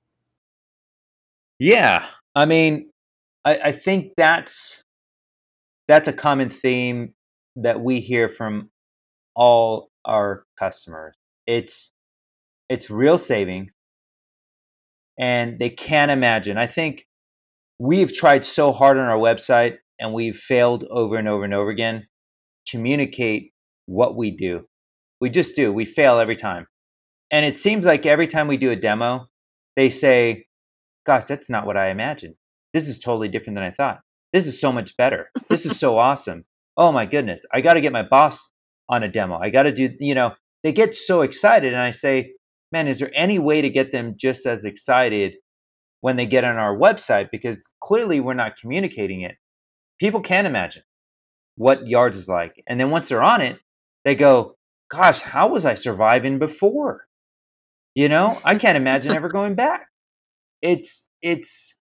[1.59, 2.91] Yeah, I mean,
[3.45, 4.83] I, I think that's
[5.87, 7.13] that's a common theme
[7.55, 8.69] that we hear from
[9.35, 11.15] all our customers.
[11.47, 11.91] It's
[12.69, 13.73] it's real savings
[15.19, 16.57] and they can't imagine.
[16.57, 17.05] I think
[17.79, 21.69] we've tried so hard on our website and we've failed over and over and over
[21.69, 22.07] again
[22.69, 23.53] communicate
[23.85, 24.67] what we do.
[25.21, 25.71] We just do.
[25.71, 26.67] We fail every time.
[27.31, 29.27] And it seems like every time we do a demo,
[29.75, 30.45] they say,
[31.05, 32.35] "Gosh, that's not what I imagined.
[32.73, 34.01] This is totally different than I thought.
[34.33, 35.29] This is so much better.
[35.49, 36.45] This is so awesome.
[36.75, 37.45] Oh my goodness.
[37.53, 38.51] I got to get my boss
[38.89, 39.37] on a demo.
[39.37, 42.33] I got to do, you know, they get so excited and I say,
[42.71, 45.35] man, is there any way to get them just as excited
[46.01, 47.29] when they get on our website?
[47.31, 49.35] Because clearly we're not communicating it.
[49.99, 50.83] People can't imagine
[51.55, 52.63] what yards is like.
[52.67, 53.57] And then once they're on it,
[54.05, 54.55] they go,
[54.89, 57.07] gosh, how was I surviving before?
[57.95, 59.87] You know, I can't imagine ever going back.
[60.61, 61.77] It's, it's,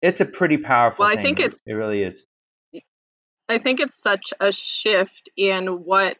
[0.00, 2.26] it's a pretty powerful well, I think it's, it really is.
[3.48, 6.16] I think it's such a shift in what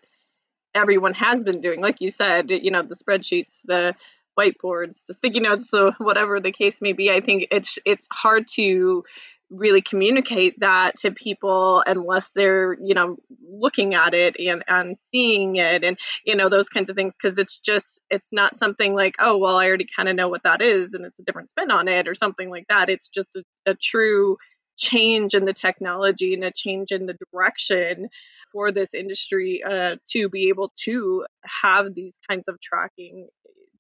[0.78, 1.80] everyone has been doing.
[1.80, 3.94] Like you said, you know, the spreadsheets, the
[4.38, 7.10] whiteboards, the sticky notes, so whatever the case may be.
[7.10, 9.04] I think it's it's hard to
[9.50, 13.16] really communicate that to people unless they're you know
[13.50, 17.38] looking at it and and seeing it and you know those kinds of things because
[17.38, 20.60] it's just it's not something like oh well i already kind of know what that
[20.60, 23.42] is and it's a different spin on it or something like that it's just a,
[23.64, 24.36] a true
[24.76, 28.08] change in the technology and a change in the direction
[28.52, 33.28] for this industry uh, to be able to have these kinds of tracking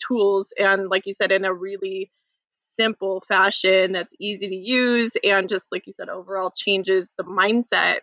[0.06, 2.10] tools and like you said in a really
[2.50, 7.98] simple fashion that's easy to use and just like you said overall changes the mindset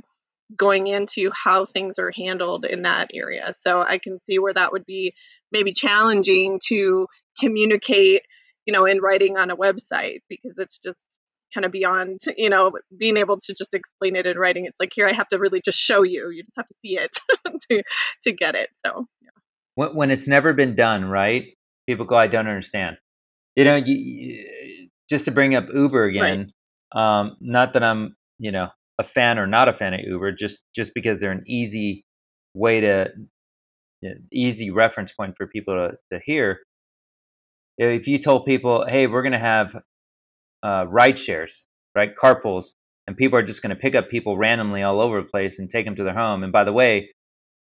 [0.56, 3.52] going into how things are handled in that area.
[3.54, 5.14] So i can see where that would be
[5.52, 7.08] maybe challenging to
[7.40, 8.24] communicate
[8.66, 11.18] you know in writing on a website because it's just
[11.56, 14.66] kind of beyond you know being able to just explain it in writing.
[14.66, 16.30] It's like here i have to really just show you.
[16.30, 17.18] You just have to see it
[17.72, 17.84] to
[18.24, 18.70] to get it.
[18.86, 19.30] So yeah.
[19.76, 21.46] when, when it's never been done right?
[21.88, 22.98] People go i don't understand.
[23.56, 26.52] You know you, you, just to bring up uber again
[26.94, 27.22] right.
[27.22, 30.62] um not that i'm you know a fan or not a fan of uber just
[30.76, 32.04] just because they're an easy
[32.54, 33.12] way to
[34.02, 36.60] you know, easy reference point for people to, to hear.
[37.78, 39.76] If you told people hey we're going to have
[40.66, 42.16] uh, ride shares, right?
[42.16, 42.74] Carpools,
[43.06, 45.70] and people are just going to pick up people randomly all over the place and
[45.70, 46.44] take them to their home.
[46.44, 47.12] And by the way,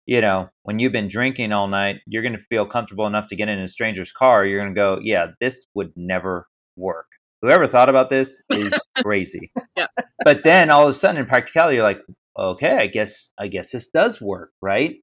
[0.06, 3.36] you know, when you've been drinking all night, you're going to feel comfortable enough to
[3.36, 4.46] get in a stranger's car.
[4.46, 7.08] You're going to go, yeah, this would never work.
[7.42, 9.52] Whoever thought about this is crazy.
[9.76, 9.88] yeah.
[10.24, 12.02] But then all of a sudden, in practicality, you're like,
[12.38, 14.96] okay, I guess, I guess this does work, right?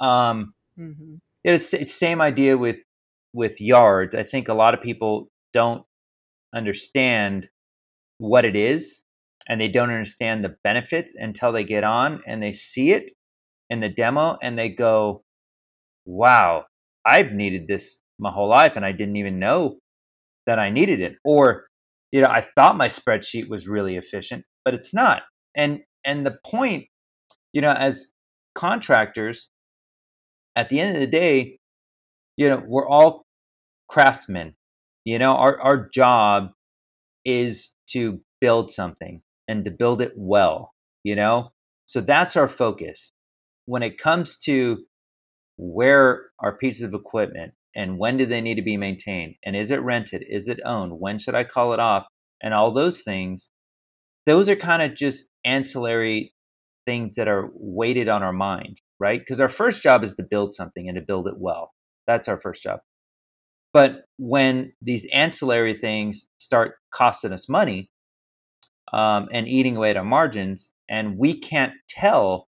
[0.00, 1.16] Um, mm-hmm.
[1.44, 2.78] It's it's same idea with
[3.34, 4.14] with yards.
[4.14, 5.84] I think a lot of people don't
[6.54, 7.48] understand
[8.18, 9.04] what it is
[9.48, 13.10] and they don't understand the benefits until they get on and they see it
[13.70, 15.24] in the demo and they go,
[16.04, 16.64] wow,
[17.04, 19.78] I've needed this my whole life and I didn't even know
[20.46, 21.14] that I needed it.
[21.24, 21.66] Or,
[22.12, 25.22] you know, I thought my spreadsheet was really efficient, but it's not.
[25.56, 26.86] And and the point,
[27.52, 28.12] you know, as
[28.54, 29.48] contractors,
[30.56, 31.58] at the end of the day,
[32.36, 33.24] you know, we're all
[33.88, 34.54] craftsmen
[35.04, 36.50] you know, our, our job
[37.24, 40.72] is to build something and to build it well,
[41.04, 41.52] you know?
[41.86, 43.12] So that's our focus.
[43.66, 44.78] When it comes to
[45.56, 49.70] where are pieces of equipment and when do they need to be maintained and is
[49.70, 50.24] it rented?
[50.28, 50.98] Is it owned?
[50.98, 52.06] When should I call it off?
[52.42, 53.50] And all those things,
[54.26, 56.34] those are kind of just ancillary
[56.86, 59.20] things that are weighted on our mind, right?
[59.20, 61.72] Because our first job is to build something and to build it well.
[62.06, 62.80] That's our first job.
[63.72, 67.90] But when these ancillary things start costing us money
[68.92, 72.48] um, and eating away at our margins, and we can't tell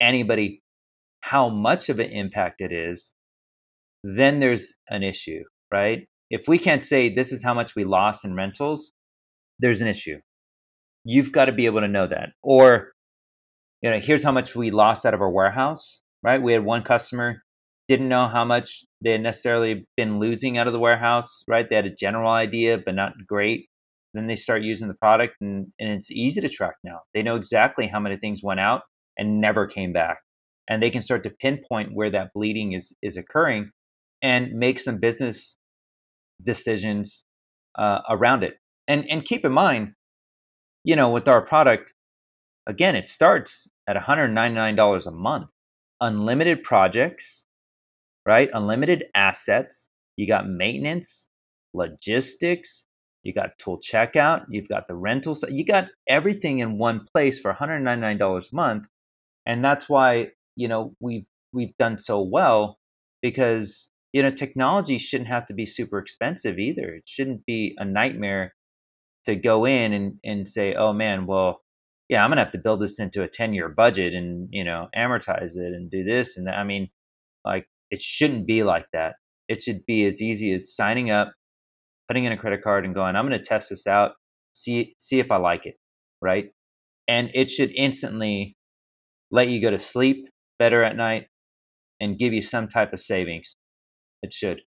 [0.00, 0.62] anybody
[1.20, 3.12] how much of an impact it is,
[4.04, 5.42] then there's an issue.
[5.72, 6.08] right?
[6.30, 8.92] If we can't say this is how much we lost in rentals,
[9.60, 10.18] there's an issue.
[11.04, 12.30] You've got to be able to know that.
[12.42, 12.92] Or,
[13.82, 16.42] you know, here's how much we lost out of our warehouse, right?
[16.42, 17.42] We had one customer
[17.88, 21.68] didn't know how much they had necessarily been losing out of the warehouse, right?
[21.68, 23.68] They had a general idea, but not great.
[24.14, 27.00] Then they start using the product, and, and it's easy to track now.
[27.12, 28.82] They know exactly how many things went out
[29.18, 30.18] and never came back.
[30.68, 33.70] And they can start to pinpoint where that bleeding is, is occurring
[34.22, 35.58] and make some business
[36.42, 37.24] decisions
[37.76, 38.54] uh, around it.
[38.88, 39.92] And, and keep in mind,
[40.84, 41.92] you know, with our product,
[42.66, 45.48] again, it starts at $199 a month,
[46.00, 47.44] unlimited projects,
[48.26, 48.48] right?
[48.52, 49.88] Unlimited assets.
[50.16, 51.28] You got maintenance,
[51.72, 52.86] logistics,
[53.22, 57.52] you got tool checkout, you've got the rental, you got everything in one place for
[57.52, 58.86] $199 a month.
[59.46, 62.78] And that's why, you know, we've we've done so well
[63.22, 66.94] because you know technology shouldn't have to be super expensive either.
[66.94, 68.54] It shouldn't be a nightmare
[69.24, 71.62] to go in and, and say, oh man, well,
[72.08, 74.88] yeah, I'm gonna have to build this into a 10 year budget and you know
[74.96, 76.56] amortize it and do this and that.
[76.58, 76.90] I mean,
[77.44, 79.14] like it shouldn't be like that.
[79.46, 81.32] It should be as easy as signing up,
[82.08, 84.14] putting in a credit card, and going, I'm going to test this out,
[84.52, 85.76] see see if I like it,
[86.20, 86.50] right?
[87.06, 88.56] And it should instantly
[89.30, 90.26] let you go to sleep
[90.58, 91.28] better at night
[92.00, 93.54] and give you some type of savings.
[94.22, 94.60] It should.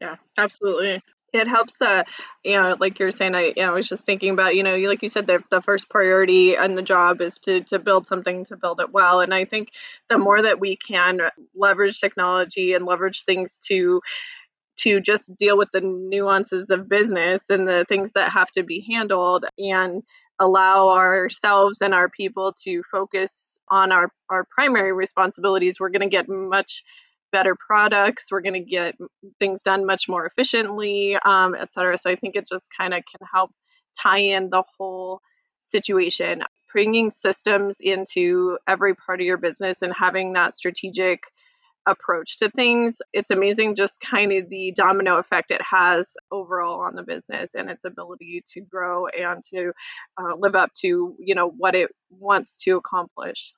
[0.00, 1.00] Yeah, absolutely
[1.32, 2.02] it helps uh
[2.44, 4.76] you know like you're saying i you know, I was just thinking about you know
[4.76, 8.44] like you said the, the first priority and the job is to to build something
[8.46, 9.20] to build it well.
[9.20, 9.72] And i think
[10.08, 11.20] the more that we can
[11.54, 14.00] leverage technology and leverage things to
[14.74, 18.86] to just deal with the nuances of business and the things that have to be
[18.90, 20.02] handled and
[20.40, 26.08] allow ourselves and our people to focus on our, our primary responsibilities, we're going to
[26.08, 26.82] get much
[27.32, 28.28] better products.
[28.30, 28.94] We're going to get
[29.40, 31.98] things done much more efficiently, um, et cetera.
[31.98, 33.50] So I think it just kind of can help
[34.00, 35.20] tie in the whole
[35.62, 36.44] situation.
[36.72, 41.20] Bringing systems into every part of your business and having that strategic
[41.84, 46.94] approach to things, it's amazing just kind of the domino effect it has overall on
[46.94, 49.72] the business and its ability to grow and to
[50.16, 53.52] uh, live up to you know what it wants to accomplish.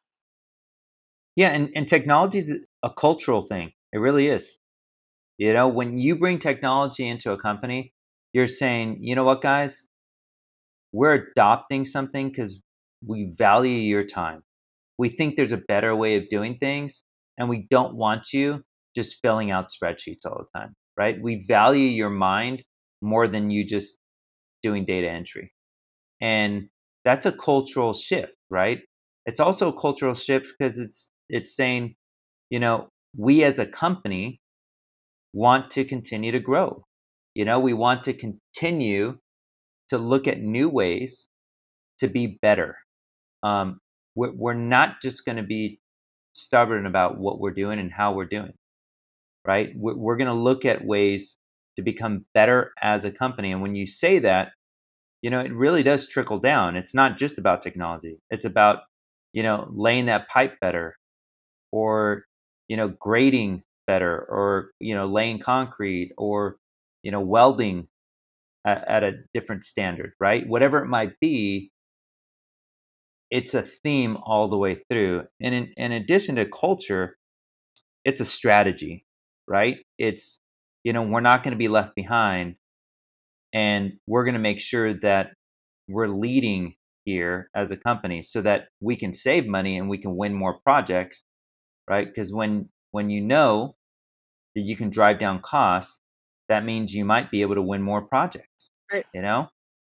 [1.37, 3.73] Yeah, and, and technology is a cultural thing.
[3.93, 4.59] It really is.
[5.39, 7.95] You know, when you bring technology into a company,
[8.33, 9.89] you're saying, you know what, guys,
[10.93, 12.61] we're adopting something because
[13.07, 14.43] we value your time.
[14.99, 17.05] We think there's a better way of doing things,
[17.39, 18.65] and we don't want you
[18.97, 21.21] just filling out spreadsheets all the time, right?
[21.21, 22.65] We value your mind
[23.03, 23.99] more than you just
[24.63, 25.53] doing data entry.
[26.21, 26.69] And
[27.05, 28.81] that's a cultural shift, right?
[29.27, 31.95] It's also a cultural shift because it's it's saying,
[32.51, 34.41] you know, we as a company
[35.33, 36.85] want to continue to grow.
[37.35, 39.19] You know, we want to continue
[39.89, 41.29] to look at new ways
[41.99, 42.77] to be better.
[43.43, 43.81] Um,
[44.15, 45.81] we're, we're not just going to be
[46.33, 48.53] stubborn about what we're doing and how we're doing,
[49.47, 49.71] right?
[49.77, 51.37] We're, we're going to look at ways
[51.77, 53.53] to become better as a company.
[53.53, 54.53] And when you say that,
[55.23, 56.77] you know, it really does trickle down.
[56.77, 58.19] It's not just about technology.
[58.31, 58.81] It's about,
[59.33, 60.97] you know, laying that pipe better,
[61.75, 62.25] or
[62.69, 66.57] you know grading better or you know laying concrete or
[67.03, 67.89] you know welding
[68.65, 70.47] at, at a different standard right?
[70.47, 71.73] Whatever it might be
[73.31, 75.25] it's a theme all the way through.
[75.43, 77.17] And in, in addition to culture
[78.05, 79.05] it's a strategy
[79.49, 79.79] right?
[79.99, 80.41] It's
[80.85, 82.55] you know we're not going to be left behind
[83.53, 85.33] and we're going to make sure that
[85.89, 90.17] we're leading here as a company so that we can save money and we can
[90.17, 91.25] win more projects
[91.89, 92.07] right?
[92.07, 93.77] Because when when you know
[94.55, 96.01] that you can drive down costs,
[96.49, 98.71] that means you might be able to win more projects.
[98.93, 99.07] Right.
[99.13, 99.49] You know?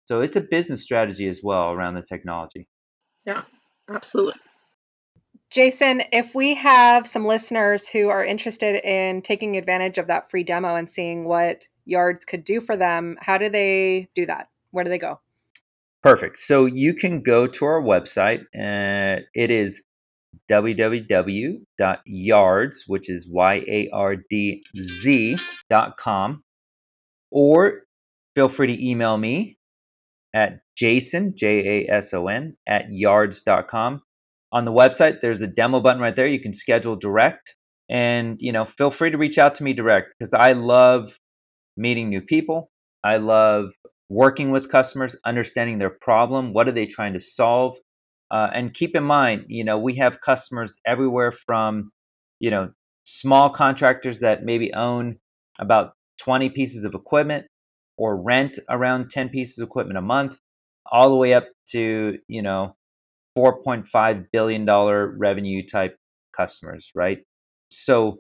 [0.07, 2.67] So it's a business strategy as well around the technology.
[3.27, 3.43] Yeah,
[3.91, 4.41] absolutely.
[5.51, 10.45] Jason, if we have some listeners who are interested in taking advantage of that free
[10.45, 14.49] demo and seeing what Yardz could do for them, how do they do that?
[14.71, 15.21] Where do they go?
[16.03, 16.39] Perfect.
[16.39, 18.41] So you can go to our website.
[18.55, 19.83] Uh, it is
[20.51, 21.65] www.yardz,
[22.87, 26.43] which is Y A R D Z.com,
[27.31, 27.83] or
[28.35, 29.59] feel free to email me
[30.35, 34.03] at jason, J A S O N, at yardz.com.
[34.51, 36.27] On the website, there's a demo button right there.
[36.27, 37.55] You can schedule direct.
[37.91, 41.19] And, you know, feel free to reach out to me direct because I love
[41.77, 42.71] meeting new people.
[43.05, 43.73] I love
[44.09, 46.53] working with customers, understanding their problem.
[46.53, 47.77] What are they trying to solve?
[48.31, 51.91] Uh, and keep in mind, you know, we have customers everywhere from,
[52.41, 52.71] you know,
[53.05, 55.17] small contractors that maybe own
[55.59, 57.47] about 20 pieces of equipment
[57.97, 60.39] or rent around 10 pieces of equipment a month,
[60.91, 62.77] all the way up to, you know,
[63.37, 65.97] 4.5 billion dollar revenue type
[66.37, 67.19] customers, right?
[67.71, 68.19] So,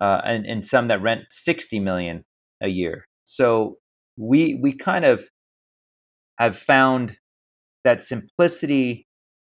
[0.00, 2.24] uh, and and some that rent 60 million
[2.62, 3.06] a year.
[3.24, 3.78] So
[4.16, 5.24] we we kind of
[6.38, 7.16] have found
[7.84, 9.05] that simplicity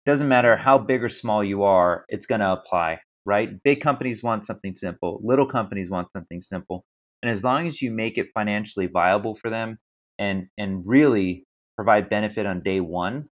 [0.04, 3.62] doesn't matter how big or small you are, it's going to apply, right?
[3.62, 6.84] Big companies want something simple, little companies want something simple.
[7.22, 9.78] And as long as you make it financially viable for them
[10.18, 11.46] and and really
[11.76, 13.28] provide benefit on day 1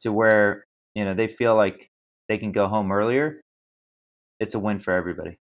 [0.00, 1.90] to where, you know, they feel like
[2.28, 3.42] they can go home earlier,
[4.40, 5.38] it's a win for everybody.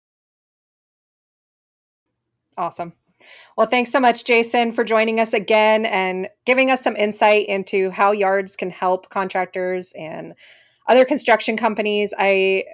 [2.57, 2.93] Awesome.
[3.57, 7.89] Well, thanks so much, Jason, for joining us again and giving us some insight into
[7.89, 10.33] how Yardz can help contractors and
[10.87, 12.13] other construction companies.
[12.17, 12.65] I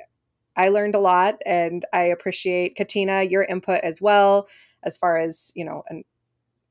[0.56, 4.48] I learned a lot, and I appreciate Katina your input as well,
[4.84, 6.04] as far as you know, and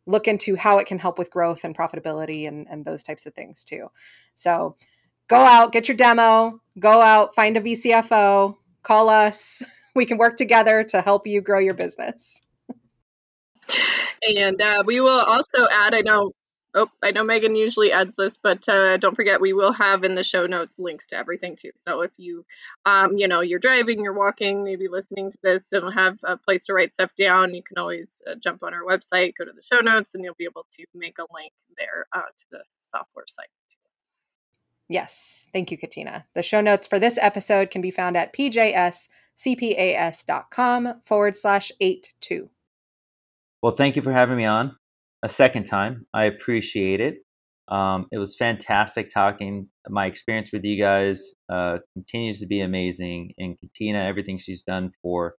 [0.06, 3.34] look into how it can help with growth and profitability and and those types of
[3.34, 3.88] things too.
[4.34, 4.76] So,
[5.28, 9.62] go out, get your demo, go out, find a VCFO, call us.
[9.94, 12.40] We can work together to help you grow your business.
[14.36, 16.32] And uh, we will also add, I know,
[16.74, 20.14] oh, I know Megan usually adds this, but uh, don't forget we will have in
[20.14, 21.72] the show notes links to everything too.
[21.74, 22.44] So if you,
[22.86, 26.66] um, you know, you're driving, you're walking, maybe listening to this, don't have a place
[26.66, 29.62] to write stuff down, you can always uh, jump on our website, go to the
[29.62, 33.26] show notes, and you'll be able to make a link there uh, to the software
[33.26, 33.48] site.
[34.88, 35.46] Yes.
[35.54, 36.26] Thank you, Katina.
[36.34, 39.00] The show notes for this episode can be found at pjscpas.com
[41.02, 42.50] forward slash eight two.
[43.62, 44.76] Well, thank you for having me on
[45.22, 46.06] a second time.
[46.12, 47.18] I appreciate it.
[47.68, 49.68] Um, it was fantastic talking.
[49.88, 54.90] My experience with you guys uh, continues to be amazing, and Katina, everything she's done
[55.00, 55.36] for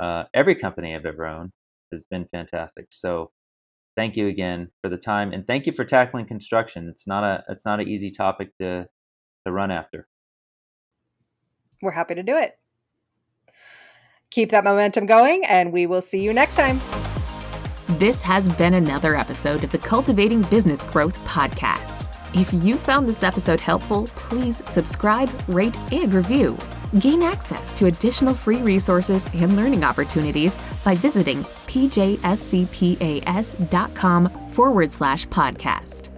[0.00, 1.50] uh, every company I've ever owned
[1.92, 2.86] has been fantastic.
[2.90, 3.30] So,
[3.94, 6.88] thank you again for the time, and thank you for tackling construction.
[6.88, 8.88] It's not a it's not an easy topic to
[9.46, 10.08] to run after.
[11.82, 12.58] We're happy to do it.
[14.30, 16.80] Keep that momentum going, and we will see you next time.
[17.98, 22.06] This has been another episode of the Cultivating Business Growth podcast.
[22.38, 26.56] If you found this episode helpful, please subscribe, rate, and review.
[27.00, 32.20] Gain access to additional free resources and learning opportunities by visiting pjscpas.com
[34.50, 36.09] forward slash podcast.